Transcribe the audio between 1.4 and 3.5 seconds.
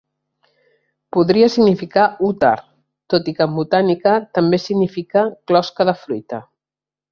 significar 'úter', tot i que